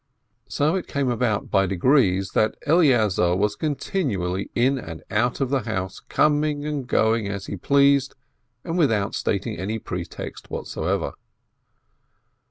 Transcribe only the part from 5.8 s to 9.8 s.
coming and going as he pleased and without stating any